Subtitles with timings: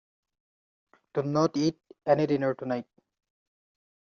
[1.13, 2.87] Don't eat any dinner tonight.